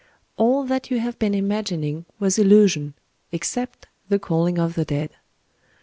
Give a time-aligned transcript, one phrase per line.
[0.35, 5.11] All that you have been imagining was illusion—except the calling of the dead.